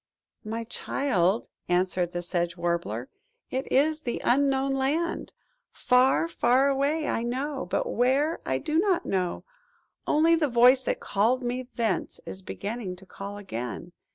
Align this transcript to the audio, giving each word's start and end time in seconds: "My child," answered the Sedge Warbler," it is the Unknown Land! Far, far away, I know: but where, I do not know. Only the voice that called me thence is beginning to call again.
"My 0.43 0.63
child," 0.63 1.47
answered 1.69 2.11
the 2.11 2.23
Sedge 2.23 2.57
Warbler," 2.57 3.07
it 3.51 3.71
is 3.71 4.01
the 4.01 4.19
Unknown 4.23 4.71
Land! 4.71 5.31
Far, 5.71 6.27
far 6.27 6.69
away, 6.69 7.07
I 7.07 7.21
know: 7.21 7.67
but 7.69 7.85
where, 7.87 8.39
I 8.43 8.57
do 8.57 8.79
not 8.79 9.05
know. 9.05 9.43
Only 10.07 10.33
the 10.35 10.47
voice 10.49 10.81
that 10.85 11.01
called 11.01 11.43
me 11.43 11.69
thence 11.75 12.19
is 12.25 12.41
beginning 12.41 12.95
to 12.95 13.05
call 13.05 13.37
again. 13.37 13.91